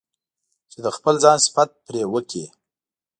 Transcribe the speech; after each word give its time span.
چې 0.71 0.77
د 0.85 0.87
خپل 0.95 1.15
ځان 1.23 1.37
صفت 1.45 1.69
پرې 1.85 2.01
وکړي. 2.13 2.45